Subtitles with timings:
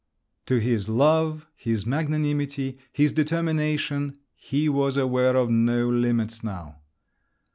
[0.47, 6.77] To his love, his magnanimity, his determination—he was aware of no limits now.